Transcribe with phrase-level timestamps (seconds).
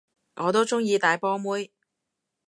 [0.37, 1.71] 我都鍾意大波妹